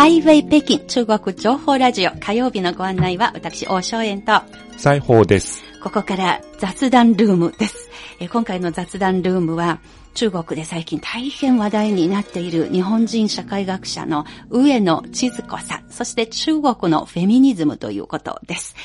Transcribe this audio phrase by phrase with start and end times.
[0.00, 4.32] ハイウェイ北京中国情報ラジオ火曜日のご案内は私、大正円と、
[4.78, 5.62] 裁縫です。
[5.82, 7.90] ここから雑談ルームです。
[8.18, 9.78] えー今回の雑談ルームは、
[10.14, 18.76] 中国で最近大変話題になっている日本人社会学者の上野千鶴子さん、そして中国のフェミニズムということです。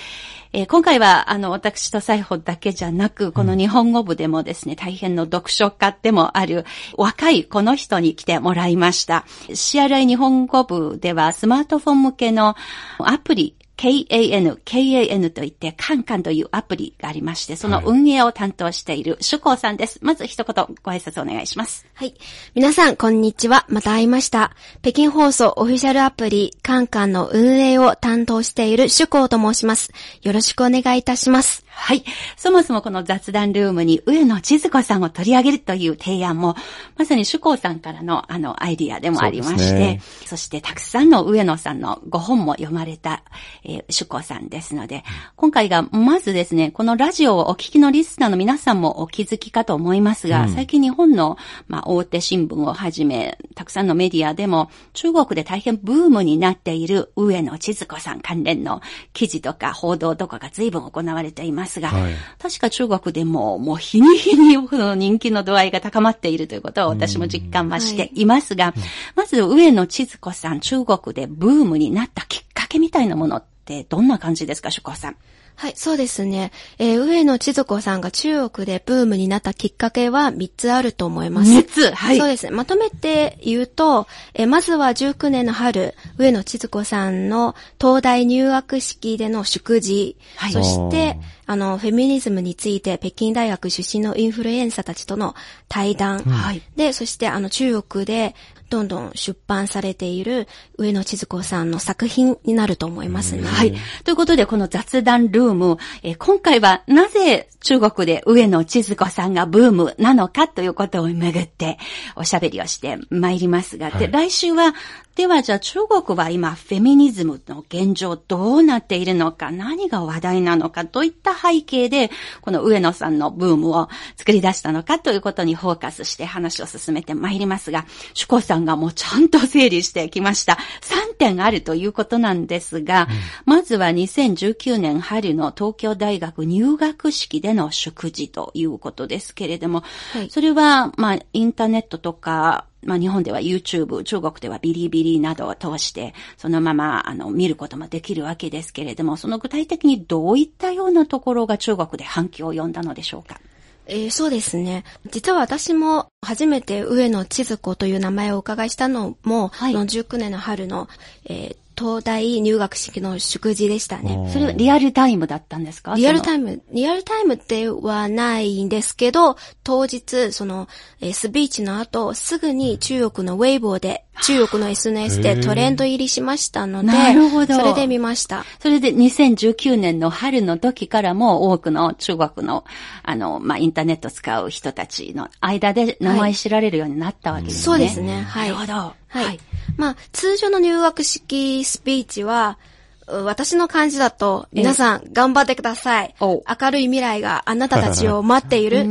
[0.58, 6.64] えー今回は、あの、私と裁縫だけじゃなく、この日本語部でもですね、大変の読書家でもある
[6.96, 9.26] 若いこの人に来てもらいました。
[9.50, 12.56] CRI 日本語部ではスマートフォン向けの
[13.00, 20.00] アプリ、KAN、KAN といって、カンカンというアプリがありまして、その運営を担当している主光さんです。
[20.02, 21.86] まず一言ご挨拶お願いします。
[21.94, 22.16] はい。
[22.54, 23.66] 皆さん、こんにちは。
[23.68, 24.52] また会いました。
[24.82, 29.92] 北京放送オフィシャルアプリ、カンカンの運営を担当している主光と申します。
[30.22, 31.65] よろしくお願いいたします。
[31.78, 32.04] はい。
[32.38, 36.56] そもそもこの雑談ルームに上野千鶴子さんを取り上げるという提案も、
[36.98, 40.02] まさに主光さんからのあのアイディアでもありまして、そね。
[40.26, 43.24] そしてたくさんの上野さんのご本も読まれた、
[43.64, 45.04] えー主光さんですので、
[45.36, 58.82] 今回がまずですね、このラジオをお聞きのリスナーの皆さんもお気づきかと思いますが、最近日本の、まあ、大手新聞をはじめ、たくさんのメディアでも中国で大変ブームになっている上野千鶴子さん関連の
[59.14, 68.74] 記事とか報道とかが随分行われていますが、はい確か中国でももう日に日に人気の度合いが高まっているということを私も実感はしていますが、
[69.16, 75.16] まず上野千鶴子さん、中国でブームになったきっかけみたいなものってどんな感じですか、主光さん。
[75.56, 76.52] はい、そうですね。
[76.78, 81.52] えー上野千鶴子さんが中国でブームになったきっかけは3つあると思います。
[81.52, 81.92] 三つ？
[81.92, 82.52] はいそうですね。
[82.52, 91.18] まとめて言うと、えーまずは19年の春、上野千鶴子さんの東大入学式での祝辞、はいそして、
[91.48, 95.36] あの、フェミニズムについて北京大学出身のインフルエンサーたちとの
[95.70, 96.20] 対談。
[96.24, 98.36] はいで、そしてあの中国で
[98.70, 103.44] どんどん出版されている上野千鶴子さんの作品になると思いますね。
[103.44, 103.74] はい。
[104.04, 111.78] ということで、この雑談ルーム、えー今回はなぜ中国で上野千鶴子さんがブームなのかということをめぐって
[112.16, 114.76] おしゃべりをしてまいりますが、で、来週は、
[115.16, 122.12] ではじゃあ中国は今フェミニズムの現状どうなっているのか、何が話題なのか、どういった背景で
[122.42, 123.88] この上野さんのブームを
[124.18, 130.58] 作り出したのかということにフォーカスして話を進めてまいりますが、主公さんがもうちゃんと整理してきました。
[130.82, 133.10] 3点あるということなんですが、
[133.46, 139.84] まずは2019年春の東京大学入学式での祝辞ということですけれども、
[140.14, 140.30] はい。
[140.30, 153.40] それは、まあ、インターネットとか、まあ、日本では YouTube、中国ではビリビリなどを通して、そのまま、あの、見ることもできるわけですけれども、その具体的にどういったようなところが中国で反響を呼んだのでしょうか？
[153.88, 154.84] えーそうですね。
[155.12, 160.88] 実は私も初めて上野千鶴子という名前をお伺いしたのも、はいその19年の春の、
[161.26, 164.30] えー東大入学式の祝辞でしたね。
[164.32, 165.94] それはリアルタイムだったんですか？
[165.96, 170.70] リアルタイイム、リアルタイムではないんですけど、当日、その、
[171.02, 178.46] えースピーチの後、すぐに中国のウェイボーで、中国の SNS でトレンド入りしましたので、なるほどそれで見ました。
[178.60, 182.66] それで2019年の春の時からも多くの中国の、
[183.04, 187.62] あの、まあ、インターネットを使う人たちの間で名前知られるようになったわけですね。
[187.62, 188.74] そうですねはいなるほど。
[188.74, 189.40] はい。
[189.78, 192.75] まあ、通常の入学式スピーチは、う
[193.08, 196.16] 私の感じだと、皆さん頑張ってください。
[196.20, 196.44] お。
[196.48, 198.84] 明るい未来があなたたちを待っている。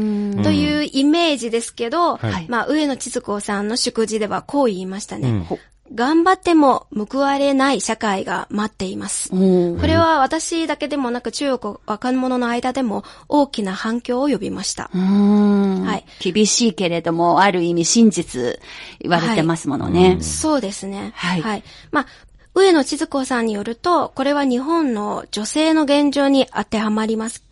[0.42, 2.46] というイメージですけど、はい。
[2.48, 5.30] まあ、上野千鶴子さんの祝辞ではこう言いましたね。
[5.30, 5.40] うん。
[5.44, 5.58] ほ。
[5.92, 9.28] 頑張っても報われない社会が待っています。
[9.30, 9.36] こ
[9.82, 14.84] れは私だけでもなく中国若者の間でも大きな反響を呼びました。
[14.84, 16.04] はい。
[16.20, 18.58] 厳しいけれども、ある意味真実
[19.00, 20.18] 言われてますものね。
[20.22, 21.12] そうですね。
[21.16, 21.62] はい。
[21.92, 22.06] まあ、
[22.54, 27.42] 上野千鶴子さんによると、これは日本の女性の現状に当てはまります。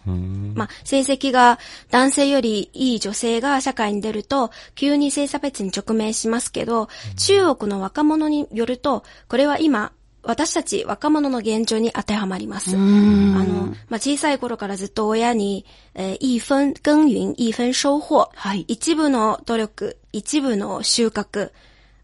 [0.54, 1.58] まあ、成績が
[1.90, 9.92] 男性よりいい女性が社会に出ると、急に性差別に直面しますけど、中国の若者によると、これは今、
[10.24, 12.76] 私たち若者の現状に当てはまります。
[12.76, 18.28] あの、まあ、小さい頃からずっと親に、えー一分耕耘、一分收穫。
[18.32, 21.50] はい一部の努力、一部の収穫。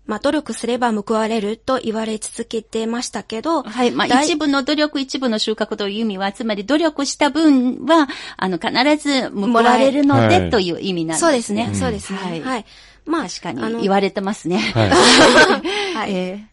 [0.08, 3.90] まあ、努力すれば報われると言われ続けてましたけど、はい。
[3.90, 8.08] まあ、大一部の努力、一部の収穫という意味は、つまり努力した分は、
[8.38, 11.28] あの、必ず報われるので、はいという意味なんですね。
[11.28, 12.18] そうですね、そうですね。
[12.18, 12.64] はいはい。
[13.04, 14.56] まあ、確かに言われてますね。
[14.58, 14.90] はい。
[15.94, 16.44] はいえ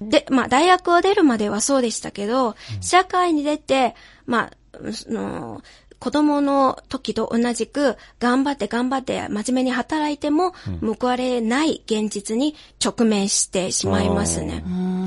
[0.00, 3.94] で、まあ、大学を出るまではそうでしたけど、社会に出て、
[4.26, 5.62] まあ、その、
[5.98, 12.54] 子供の時と同じく、頑張って頑張って真面目に働いても、報われない現実に
[12.84, 14.64] 直面してしまいますね。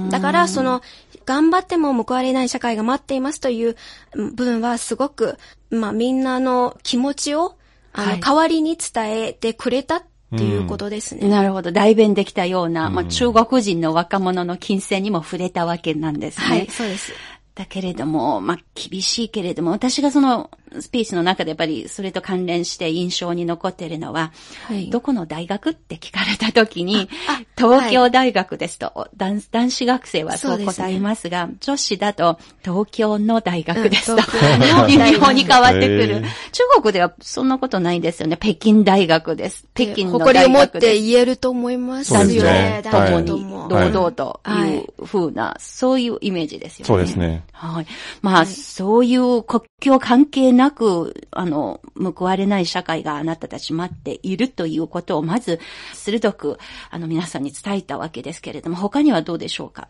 [0.09, 0.81] だから、その、
[1.25, 3.75] 頑張っても報われない社会が待っていますという
[4.15, 5.38] 部分はすごく、
[5.69, 7.56] まあみんなの気持ちを、
[7.94, 10.03] あの、はい代わりに伝えてくれたっ
[10.38, 11.27] ていうことですね。
[11.27, 11.71] なるほど。
[11.71, 16.45] 代弁できたような、まあ、中国人の若者の金銭にも触れたわけなんですね。
[16.47, 17.13] はい、そうです。
[17.56, 20.50] だけれども、まあ、厳しいけれども、私がその
[20.80, 24.31] スピーチの中でやっぱりそれと関連して印象に残っているのは、
[24.68, 36.21] はいどこの大学って聞かれた時にあ、東京大学ですと、男男子学生はそそううですね答えますが、女子だと東京の大学ですと、うん東京の日本に変わってくる。
[36.51, 38.38] 中国ではそんなことないんですよね。
[38.39, 39.66] 北京大学です。
[39.74, 40.86] 北京の誇りを持っ大学です。
[40.94, 42.81] て言えると思いますよねね。
[42.83, 43.68] 大はい学とも。
[43.68, 46.88] 堂々とはいいう風な、そういうイメージですよね。
[46.88, 47.44] そうですね。
[47.51, 47.88] はい。
[48.21, 55.59] まあ、そういう国境関係なく、あの、報われない社会があなたたち待っているということを、まず、
[55.94, 56.57] 鋭く、
[56.91, 59.88] あの、皆さんに伝えたわけですけれども、他にはどうでしょうか？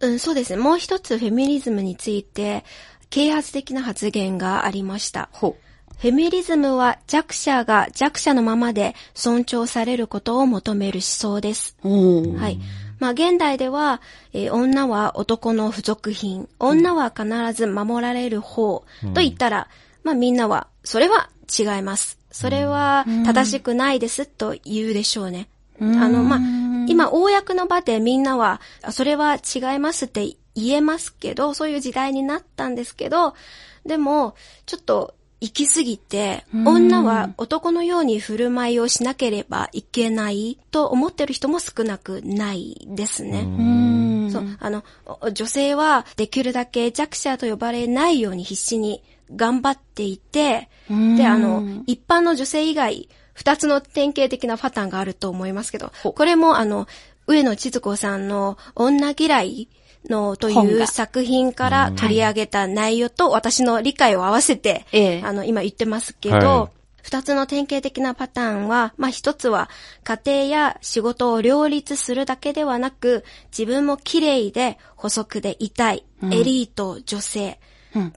[0.00, 0.62] うん、そうですね。
[0.62, 2.64] もう一つフェミニズムについて、
[3.10, 5.28] 啓発的な発言がありました。
[5.32, 5.56] ほ
[5.98, 11.76] フェミニズムは弱者が弱者のままで尊重されることを求める思想です。
[11.82, 12.58] はい。
[12.98, 14.00] まあ、現代では、
[14.32, 19.68] えー女は男の付属品、女は必ず守られる方と言ったら、
[20.04, 22.18] まあ、みんなは、それは違います。
[22.30, 25.48] それは正しくないですと言うでしょうね。
[25.80, 26.40] あの、まあ、
[26.88, 33.34] 今、公の場でみんなは、あそれは違いますって言えますけど、そういう時代になったんですけど、
[33.84, 34.34] でも、
[34.66, 43.40] ちょっと、行き過ぎて、女は男のように振る舞いをしなければいけないと思ってる人も少なくないですね。
[43.40, 43.48] う
[44.28, 44.30] ん。
[44.30, 44.84] そう、あの、
[45.20, 49.02] お女性はできるだけ弱者と呼ばれないように必死に
[49.36, 51.16] 頑張っていて、うん。
[51.16, 56.86] で、あの、一般の女性以外、二つの典型的なパターンがあると思いますけど、これもあの、
[57.26, 59.68] 上野千鶴子さんの女嫌い
[60.08, 65.22] のという作品から取り上げた内容と私の理解を合わせて、ええ。
[65.24, 66.70] あの、今言ってますけはど、
[67.02, 69.68] 二つの典型的なパターンは、まあ、一つは
[70.04, 77.71] 家庭や仕事を両立するだけではなく、自分も綺麗で細くでいたい、エリート女性、うん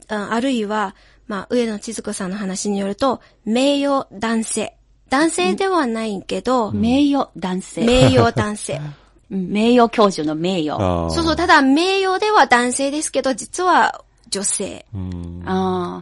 [0.08, 0.96] ああるいは、
[1.28, 4.78] まあ、上野千鶴子さんの話によると、名誉男性。
[5.10, 7.86] 男性ではないけど、名誉男性。
[7.86, 8.76] 名誉男性。
[8.76, 8.96] うん
[9.28, 11.10] 名誉教授の名誉。
[11.10, 14.86] そうそう、ただ名誉では男性ですけど、実は女性。
[14.94, 16.02] うんあ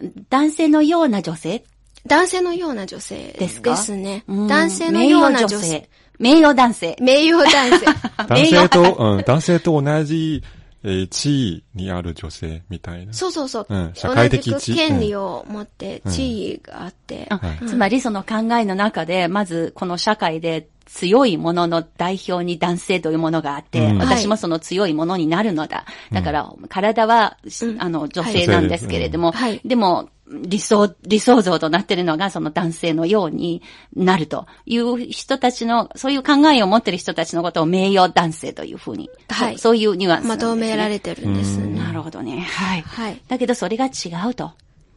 [0.00, 0.10] ー。
[0.30, 1.64] 男性のような女性？
[2.06, 4.24] 男性のような女性でですかね。
[4.26, 5.88] うん男性のような女性。。
[6.18, 6.96] 名誉男性。
[7.00, 7.86] 名誉男性。
[8.28, 10.42] 男性と、うん、男性と同じ、
[10.84, 13.12] えー地位にある女性みたいな。
[13.12, 13.66] そうそうそう。
[13.68, 17.28] うん社会的同地位権利を持って、地位があって。
[17.66, 25.86] つまりその考えの中で、まずこの社会で強いものの代表に男性というものがあって、うん私もその強いものになるのだ。
[26.12, 33.62] だから、体は、うんあの、女性なんですけれども、はいでも、理想、理想像となっているのがその男性のように
[33.94, 40.48] なるという人たちの、そういう考えを持っている人たちのことを名誉男性というふうに、はいそうそういうニュアンスなんです、ね。
[40.48, 41.78] まとめられてるんですね。
[41.78, 42.40] なるほどね。
[42.40, 42.82] はい。
[42.82, 43.20] はい。
[43.28, 43.90] だけどそれが違
[44.30, 44.52] うと。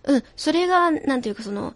[0.06, 0.24] うん。
[0.36, 1.74] それが、なんていうかその、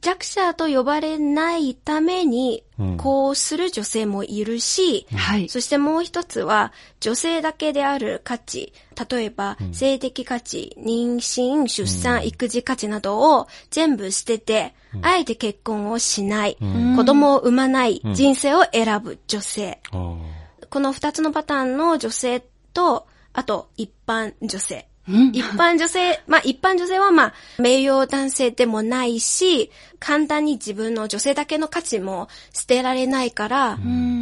[0.00, 5.48] 弱者と呼ばれないためにうん、こうする女性もいるし、はい。
[5.48, 8.72] そしてもう一つは、女性だけである価値、
[9.10, 16.56] 例えば、性的価値、妊娠、出産、育児価値などを全部捨てて、あえて結婚をしない、
[16.96, 19.80] 子供を産まない人生を選ぶ女性。
[19.90, 24.88] この二つのパターンの女性と、あと一般女性。
[25.08, 25.28] うん。
[25.28, 33.78] 一般女性、まあ一般女性はまあ名誉男性でもないし、簡単に自分の女性だけの価値も捨てられないから、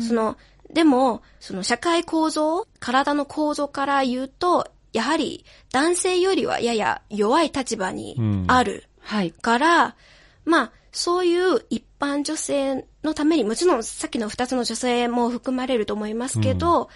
[0.07, 0.37] その、
[0.73, 8.17] でも、その社会構造、体の構造から言うと、やはり男性よりはやや弱い立場に
[8.47, 8.85] ある。
[9.01, 9.31] はい。
[9.31, 9.97] から、
[10.45, 16.89] まあ、そういう一般女性のために、もちろんさっきの二つの女性も含まれると思いますけど、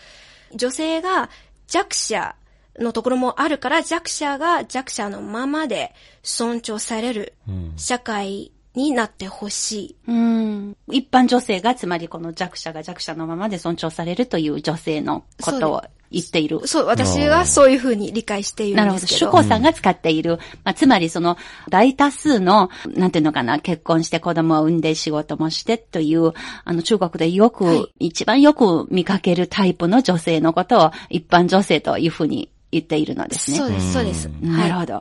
[0.55, 1.31] 女性が
[1.69, 2.35] 弱者
[2.81, 7.73] のところもあるから、弱者が弱者のままで尊重されるうん。
[7.77, 9.97] 社会になってほしい。
[10.09, 10.77] うん。
[10.91, 16.67] 一般女性が、つまりこの弱者が弱者のままで尊重されるという女性のことを言っている。
[16.67, 19.01] そう、私はそういうふうに理解しているなんるほど。
[19.01, 19.31] ですけど。
[19.31, 19.63] 主公さん。
[19.63, 20.39] が使っている。
[20.65, 21.37] まあ、つまりその、
[21.69, 23.11] 大多数の、なん。
[23.11, 24.81] ていうのかな、結婚して子供を産ん。
[24.81, 26.33] で仕事もしてという、
[26.65, 33.59] あの、中国でよく、はい一番よく見かけるタイプの女性のことを、一般女性というふうに言っているのですね。
[33.59, 34.27] そうです、そうです。
[34.41, 35.01] なるほど。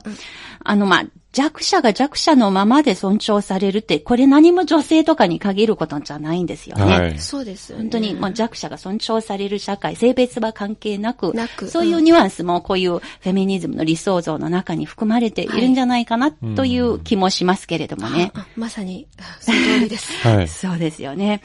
[0.63, 6.83] あの、まあ、弱者が弱者のままで尊重されるって、これ何も女性とかに限ることじゃないんですよね。
[6.83, 18.31] はい、そうです、ね、本当にもう弱者が尊重される社会、性別は関係なく、なくそういうニュアンスもこういうフェミニズムの理想像の中に含まれているんじゃないかなという気もしますけれどもね。
[18.33, 19.07] はい、まさに、
[19.39, 20.12] その通りです。
[20.27, 21.41] はい、そうですよね。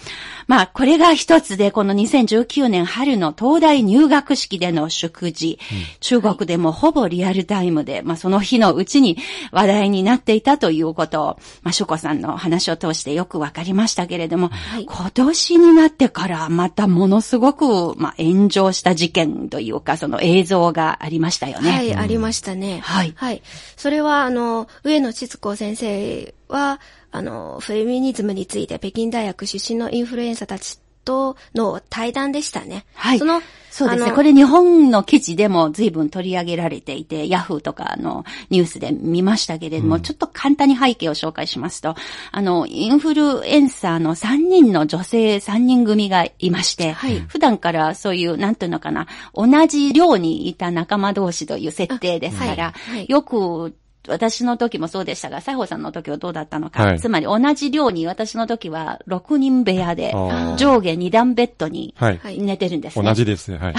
[0.46, 9.18] まあ、これが一つで、この2019年春の東大入学式での祝辞、うん、中国でもほぼリアルタイムで、まあ、その日のうちに
[9.52, 11.26] 話題になっていたということを、
[11.62, 21.70] まあ、ショコさんの話を通してよくわかりましたけれども、はい、今年になってからまたものすごく、まあ、炎上した事件というか、その映像がありましたよね。
[21.70, 22.80] はい、うん、ありましたね。
[22.82, 23.12] はい。
[23.16, 23.42] はい。
[23.76, 32.86] それは、あの、上野千鶴子先生は、あの、フェミニズムについて北京大学出身のインフルエンサーたちとの対談でしたね。
[32.94, 33.18] はい。
[33.18, 34.12] その、そうですね。
[34.12, 41.96] これ日本の記事でも随分取り上げられていて、ヤフーとかのニュースで見ましたけれども、うん、ちょっと簡単に背景を紹介しますと、
[42.30, 53.74] あの、インフルエンサーの3人の女性3人組がいまして、はい、普段からそういう、なんていうのかな、同じ寮にいた仲間同士という設定ですから、はいはい、よく
[54.08, 56.84] 私の時もそうでしたが、西郷さんの時はどうだったのか。
[56.84, 60.12] はい、つまり同じ寮に私の時は6人部屋で、
[60.56, 61.94] 上下2段ベッドに
[62.36, 63.04] 寝てるんですね。
[63.04, 63.58] 同じですね。
[63.58, 63.74] はい。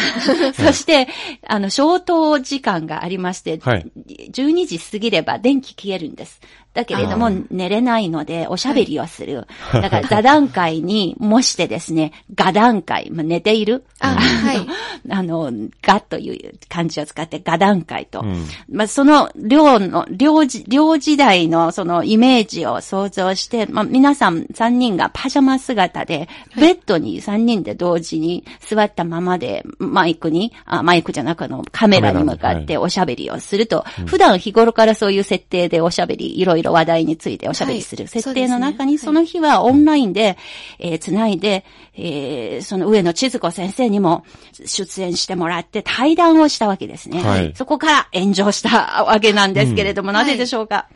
[0.53, 1.07] そして、
[1.47, 6.41] あの、消灯時間がありまして、はい、12時過ぎれば電気消えるんです。
[6.75, 9.47] だけれども寝れないのでおしゃべりをする。
[9.73, 13.85] だから 座談会に模してですね、画談会、まあ、寝ている。
[13.99, 14.67] あ、はい。
[15.09, 15.51] あの、
[15.81, 18.21] ガという漢字を使って画談会と。
[18.21, 26.27] うん、まあ、その寮の、寮時、寮時代のそのイメージを想像して、まあ、皆さん3人がパジャマ姿で、
[26.57, 40.37] ベッドに3人で同時に座ったままで、マイクに、あマイクじゃなくのカメラに向かっておしゃべりをすると、はい、普段日頃からそういう設定でおしゃべりいろいろろ話題についておしゃべりする設定の中に、その日はオンラインで、
[40.79, 44.25] えー、つないで、えー、その上野千鶴子先生にも
[44.65, 47.23] 出演してもらって対談をしたわけですね。
[47.23, 50.95] はい、そこから炎上したわけなんですけれども、うん、なぜでしょうか、はい、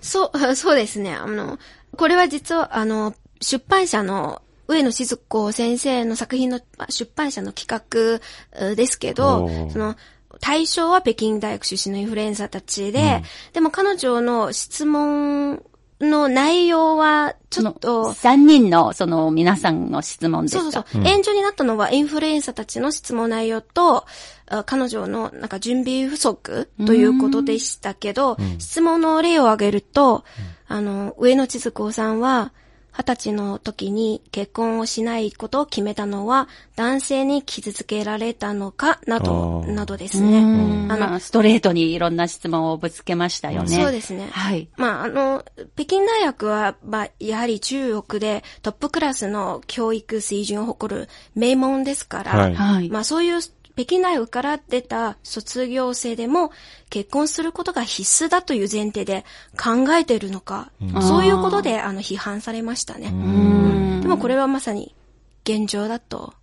[0.00, 1.14] そう、 そうですね。
[1.14, 1.58] あの、
[1.96, 8.20] これは実は、あの、出版社の上野千鶴子先生の作品の出版社の企
[8.56, 9.96] 画ですけど、その、
[10.40, 15.62] 対象は北京大学出身のインフルエンサーたちで、うん、でも彼女の質問
[16.02, 18.12] の内容は、ちょっと。
[18.12, 21.02] 三人の、その、皆さんの質問ですかそうそうそう。
[21.02, 24.04] 炎上になったのは、インフルエンサーたちの質問内容と、
[24.66, 30.24] 彼女の、なんか、準備不足ということでしたけど、質問の例を挙げると、
[30.66, 32.52] あの、上野千鶴子さんは、
[32.92, 40.40] 二十歳の時に結婚をしないことを決めたのは男性に傷つけられたのかなど、などですね。
[40.90, 43.68] あの、ストレートにいろんな質問をぶつけましたよね。
[43.82, 44.28] そうですね。
[44.30, 44.68] はい。
[44.76, 45.44] まあ、あの、
[45.74, 53.40] 北京大学は、まあ、やはり中国でトップクラスの教育水準を誇る名門ですから、はい、まあそういう
[53.74, 56.52] 北京大学から出た卒業生でも
[56.90, 59.24] 結婚することが必須だという前提で
[59.56, 63.10] 考えているのか、うん、そういうことであの批判されましたね。
[64.02, 64.94] でもこれはまさに
[65.44, 66.34] 現状だと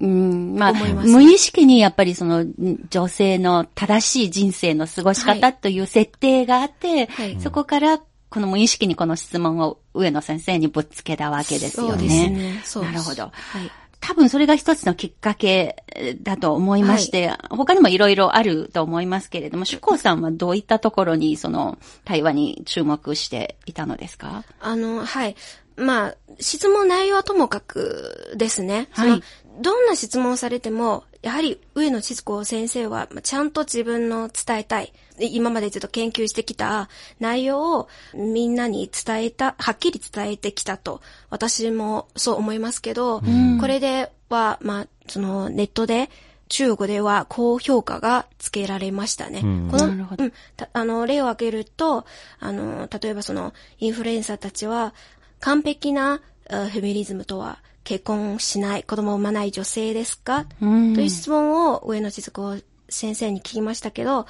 [0.00, 2.44] うん、まあ、無意識にやっぱりその
[2.90, 11.92] 女性の正しい人生の過ごし方という設定があって、はい、そこからこの無意識にこの質問を上野先生にぶつけたわけですよね。
[11.92, 12.62] そうですね。
[12.64, 13.22] そうなるほど。
[13.22, 13.30] は
[13.62, 13.70] い
[14.06, 15.82] 多分それが一つのきっかけ
[16.22, 24.44] だと思いまして、はい、他にもいろいろあると思いますけれども、主公さんはどういったところにその対話に注目していたのですか？
[24.60, 25.36] あの、はい。
[25.76, 28.88] まあ、質問内容はともかくですね。
[28.92, 29.22] はい。
[29.60, 41.00] どんな質問をされても、やはり上野千鶴子先生は、ちゃんと自分の伝えたい、今までずっと研究してきた内容をみんなに伝えた、はっきり伝えてきたと、
[41.30, 46.10] 私もそう思いますけど、うん、これでは、まあ、そのネットで、
[46.50, 49.40] 中国では高評価がつけられましたね。
[49.42, 50.32] うん、この、うん、
[50.74, 52.04] あの、例を挙げると、
[52.38, 54.92] あの、例えばその、インフルエンサーたちは、
[55.40, 64.26] 完璧なフェミニズムとは結婚しない、子供を産まない女性ですか、という質問を上野千鶴子先生に聞きましたけど、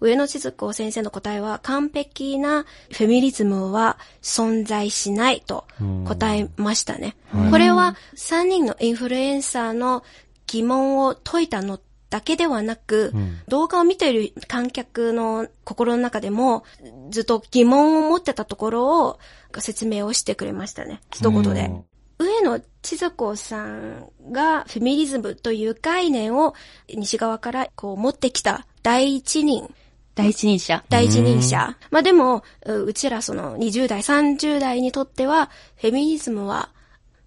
[0.00, 5.66] 上野千鶴子先生の答えは完璧なフェミニズムは存在しないと
[6.06, 7.16] 答えましたね。
[7.50, 10.04] これは3人のインフルエンサーの
[10.46, 16.64] 疑問を解いたのだけではなく、うん、動画を見ている観客の心の中でも
[17.10, 19.18] ずっと疑問を持ってたところを
[19.58, 21.00] 説明をしてくれましたね。
[21.12, 21.70] 一言で。
[22.18, 26.54] 上野千鶴子さんがフェミニズムという概念を
[26.92, 29.72] 西側からこう持ってきた第一人。
[30.16, 30.84] 第一人者。
[30.88, 31.76] 第一人者。
[31.92, 36.70] まあでも、うちらその20代、30代にとっては、フェミニズムは、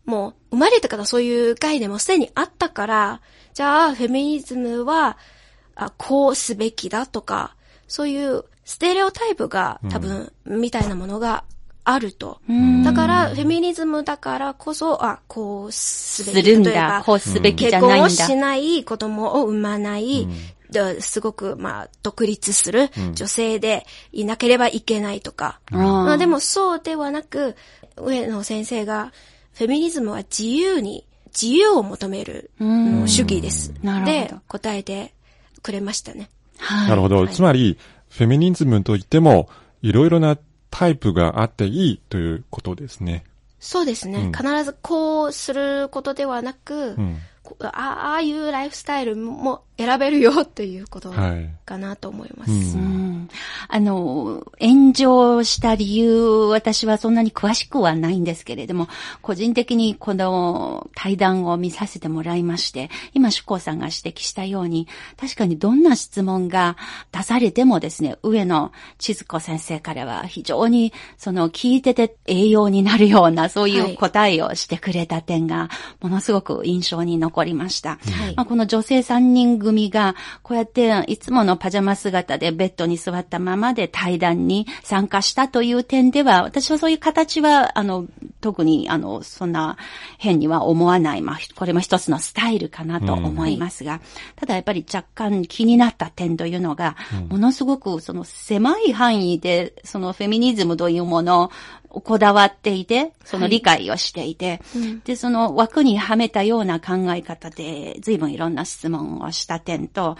[0.03, 3.21] もう生まれてからそういう概念もすでにあったから、
[3.53, 5.17] じゃあフェミニズムは、
[5.75, 7.55] あこうすべきだとか、
[7.87, 11.45] そういうステレオタイプが多分、みたいなものが
[11.83, 12.39] あると。
[12.83, 16.45] だから、フェミニズムだからこそ、あ、こうすべき。
[16.45, 18.09] するんだ、こうすべきじゃないんだ。
[18.09, 20.27] 結婚をしない、子供を産まない、
[20.99, 25.59] すごく、まあ、独立する女性でいなければいけないとか。
[25.71, 27.55] うん、まあ、でもそうではなく、
[27.97, 29.11] 上野先生が、
[29.53, 33.73] フェミニズムは自由に、自由を求める主義です。
[34.05, 35.13] で、答えて
[35.61, 36.29] くれましたね。
[36.57, 37.27] はい、なるほど。
[37.27, 37.77] つまり、
[38.09, 39.49] フェミニズムといっても、
[39.81, 40.37] いろいろな
[40.71, 43.23] タイプがあっていいということですね。
[43.59, 44.19] そうですね。
[44.19, 47.19] うん、必ずこうすることではなく、うん、
[47.61, 51.11] ああいうライフスタイルも選べるよっていうこと
[51.65, 52.51] かなと思います。
[52.51, 53.29] はいうん、
[53.67, 58.87] あの、炎上した理由、私はそんなに詳しくはないんですけれども、
[59.21, 64.87] 個人的にこの対談を見させてもらいまして、今、主公さんが指摘したように、
[65.19, 66.77] 確かにどんな質問が
[67.11, 75.69] 出されてもですね、上野千鶴子先生からは非常にその聞いてて栄養になるようなそういう答えをしてくれた点が、
[76.01, 77.91] ものすごく印象に残りました。
[77.91, 88.05] はい、まあ、この女性3人組が、こうやっていつものパジャマ姿でベッドに座ったままで対談に参加したという点では、私はそういう形は、あの、
[88.41, 89.77] 特に、あの、そんな
[90.17, 91.21] 変には思わない。
[91.21, 93.99] まあ、これも一つのスタイルかなと思いますが、うん、
[94.35, 101.51] ただやっぱり若干気になった点というのが、うん、ものすごくその狭い範囲で、そのフェミニズムというもの
[101.91, 110.17] こだわっていて、その理解をしていて、はいうん、で、その枠にはめたような考え方で、随分いろんな質問をした点と、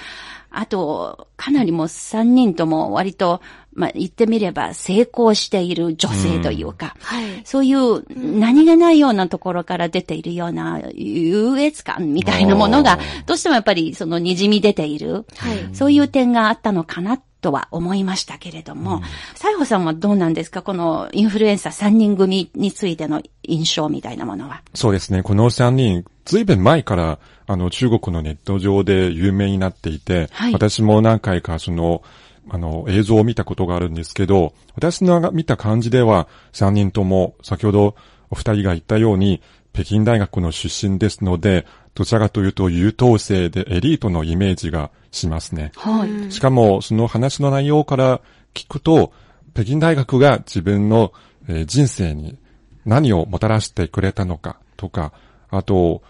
[0.50, 3.42] あと、かなりもう3人とも割と、
[3.74, 7.02] まあ、言ってみれば成功している女性というか、うん。
[7.02, 8.04] はい、そういう
[8.38, 19.02] 何気ないようなところから出ているような優越感みたいなものが、どうしてもやっぱりその滲み出ている、はい、そういう点があったのかなとは思いましたけれども、
[19.36, 20.62] 西、うん、さんはどうなんですか？
[20.62, 24.62] このインフルエンサー3人組についての印象みたいなものは。
[24.74, 25.24] そうですね。
[25.24, 32.04] この3人、ずいぶん前から、あの、中国のネット上で有名になっていて、はい、私も何回かその、
[32.50, 37.96] あの、映像を見たことがあるんですけど、私の見た感じでは、3人とも、先ほど
[38.30, 39.42] お二人が言ったように、
[39.74, 45.72] 北京大学の出身ですので、どちらかというと優等生でエリートのイメージがしますね。
[45.76, 46.32] はい。
[46.32, 48.22] しかも、その話の内容から
[48.54, 49.14] 聞くと、
[49.54, 51.14] 北京大学が自分の、
[51.48, 52.38] え人生に
[52.86, 55.12] 何をもたらしてくれたのかとか、
[55.50, 56.02] あと、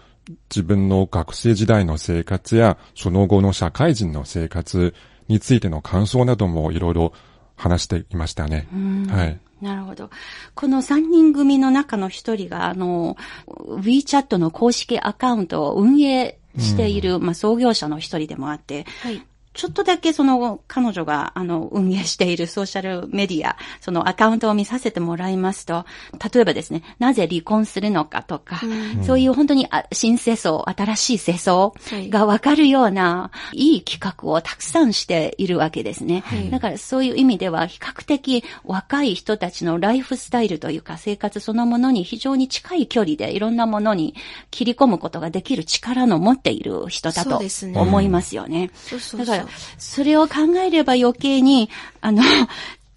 [0.50, 4.94] 自分の学生時代の生活や、その後の社会人の生活
[5.28, 7.12] についての感想などもいろいろ
[7.56, 8.68] 話していましたね。
[9.08, 9.38] はい。
[9.60, 10.10] なるほど。
[10.54, 19.22] この3人組の中の一人が、あの、WeChat の公式アカウントを運営している、うん、まあ、創業者の一人でもあって、はい、
[19.54, 25.84] ちょっとだけその彼女があの運営しているソーシャルメディア、そのアカウントを見させてもらいますと、
[26.32, 31.72] 例えばですね、なぜ離婚するのかとか、うん、そういう本当に新世相、新しい世相
[32.08, 36.22] がわかるような、いい企画をたくさんしているわけですね。
[36.26, 44.14] はい、だからそういう意味では比較的若い人たちのライフスタイルというか生活そのものに非常に近い距離でいろんなものに
[44.50, 47.40] 切り込むことができる力の持っている人だと
[47.74, 48.70] 思いますよね。
[49.18, 49.41] だから
[49.78, 52.22] それを考えれば余計に、あの、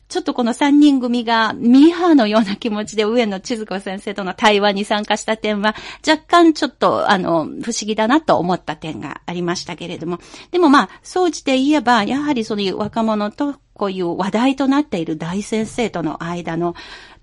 [0.07, 5.75] ちょっとこの三人組がミーハーのような気持ちで上野千鶴子先生との対話に参加した点は
[6.07, 10.19] 若干ちょっとあの不思議だなと思った点がありましたけれども。
[10.51, 16.75] でもまあ、総じて言えばやはりその若者とこういう話題となっている大先生との間の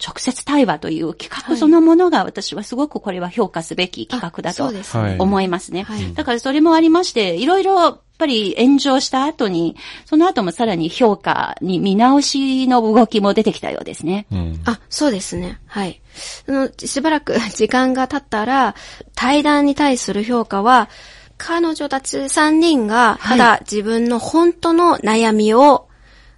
[0.05, 4.71] 直接対話という企画そのものが私はすごくこれは評価すべき企画だと
[5.19, 5.87] 思いますね。
[6.15, 14.27] だからそれもありまして、いろいろやっぱり炎上した後に、その後もさらに評価に見直しの動きも出てきたようですね。
[14.31, 15.59] うん、あ、そうですね。
[15.67, 16.03] はい。
[16.47, 18.75] のしばらく時間が経ったら、
[19.15, 20.91] 対談に対する評価は、
[21.39, 25.89] 彼女たち3人が、ただ自分の本当の悩みを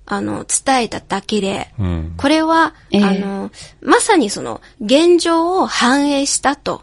[0.07, 6.83] あの、伝えただけで、うん、これは、えー、あの、まさにその、現状を反映したと。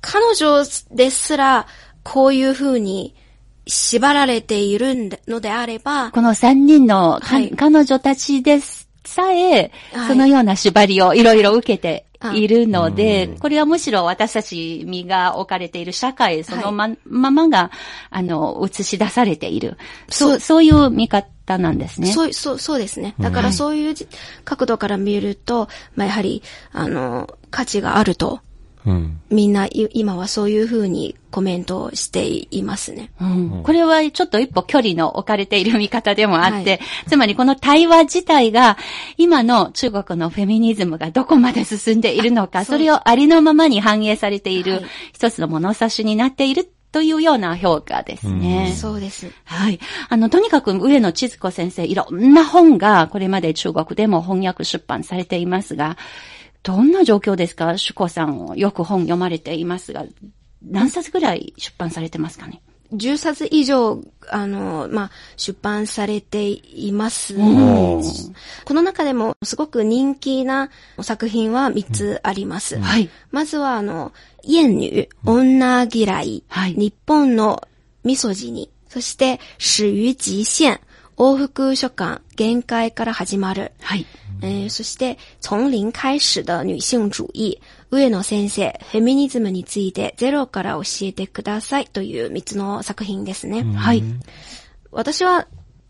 [0.00, 1.66] 彼女ですら、
[2.02, 3.14] こういうふうに
[3.66, 9.72] 縛られているのであれば、この三人の、はい、彼女たちですさえ、
[10.08, 17.70] そのような縛りをいろいろ受けているので、これはむしろ私たち身が置かれている社会そのま,、ままが、
[18.10, 19.78] あの、映し出されている。
[20.08, 22.12] そう、そういう見方なんですね。
[22.12, 23.14] そう、そう、そうですね。
[23.18, 23.94] だからそういう
[24.44, 28.40] 角度から見ると、まあ、やはり、あの、価値があると。
[28.86, 33.62] うん、みんな今はそういうふうにコメントをしていますね、うん。
[33.62, 38.78] これはちょっと一歩距離の置かれている見方でもあって、はい、つまりこの対話自体が
[39.18, 44.80] 今の中国のフェミニズムがどこまで進んでいるのか、それをありのままに反映されている
[45.12, 48.66] 一つの物差しになっているというような評価ですね。
[48.70, 49.30] うん、そうです。
[49.44, 49.78] はい。
[50.08, 55.96] あの、とにかく上野千鶴子先生、いろんな本がこれまで中国でも翻訳出版されていますが、
[56.62, 57.78] どんな状況ですか？
[57.78, 60.04] 主子さん、よく本読まれていますが、
[60.62, 62.60] 何冊ぐらい出版されてますかね？
[62.92, 67.34] 10冊以上、あの、まあ、出版されています。
[67.34, 68.02] こ
[68.74, 72.78] の中でもすごく人気な作品は3つあります。
[72.78, 73.08] はい。
[73.30, 77.66] まずは、あの、厭女、女嫌い、はい、日本の
[78.04, 80.80] ミソジニ、そして、始於極限、
[81.16, 83.72] 往復書簡、限界から始まる。
[83.80, 84.06] はい。
[84.42, 93.64] えー、そして、从零開始的女性主義、上野先生、フェミニズムについてゼロから教えてくださいという3つの作品ですね。
[93.64, 94.02] はい。
[94.92, 95.48] 私は、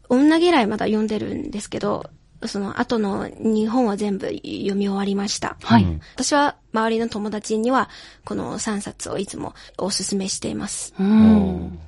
[0.09, 2.11] 女嫌いまだ読んでるんですけど、
[2.47, 5.57] その後の日本は全部読み終わりました。
[5.63, 6.01] はい。
[6.15, 7.89] 私は周りの友達には
[8.25, 10.95] この3冊をいつもお勧めしています。
[10.99, 11.79] うん。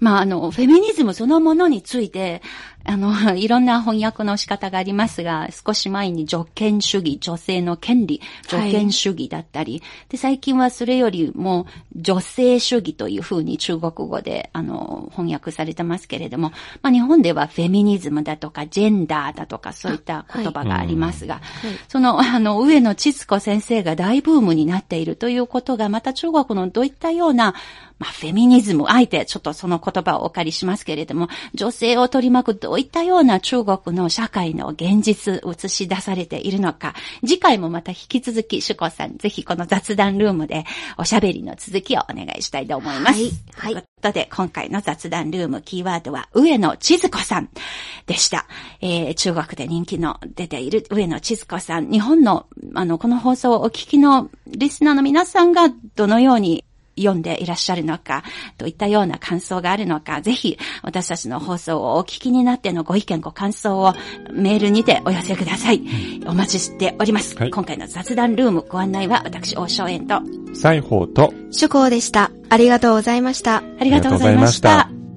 [0.00, 2.40] まあ、あの、フェミニズムそのものについて、
[2.84, 27.54] あの、 いろんな翻訳の仕方がありますが、少し前に女権主義、女性の権利、女権主義だったり、はい、で、最近はそれよりも女性主義というふうに中国語で、あの、翻訳されてますけれども、まあ、日本ではフェミニズムだとか、ジェンダーだとか、そういった言葉がありますが、はいはい、その、あの、上野千鶴子先生がブームになっているということが、また中国のどういったような、
[27.98, 40.64] まあ、フェミニズム、あえてちょっとその言葉をお借りしますけれども、女性を取り巻くどういったような中国の社会の現実映し出されているのか、次回もまた引き続き、主子さん、ぜひこの雑談ルームで
[40.96, 43.18] おしゃべりの続きをお願いしたいと思います。
[43.20, 43.32] はい。
[43.56, 43.72] はい。
[43.72, 47.48] ということで、今回の雑談ルームキーワードは、上野千鶴子さん
[48.06, 48.46] でした。
[48.80, 56.64] えー、中国で人気の出ている上野千鶴子さん、日本の、あの、この放送をお聞きのリスナーの皆さんがどのように
[56.98, 58.22] 読んでいらっしゃるのか、
[58.56, 63.94] といったような感想があるのか、ぜひ私たちの放送をお聞きになってのご意見、ご感想を
[64.32, 65.82] メールにてお寄せください。
[66.26, 67.36] お待ちしております。
[67.36, 70.20] はい、今回の雑談ルームご案内は私、大正円と、
[70.54, 72.30] 西宝と、主公でした。
[72.48, 73.56] ありがとうございました。
[73.56, 75.07] ありがとうございました。